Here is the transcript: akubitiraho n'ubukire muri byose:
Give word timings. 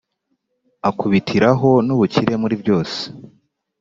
akubitiraho 0.89 1.69
n'ubukire 1.85 2.33
muri 2.41 2.55
byose: 2.61 2.99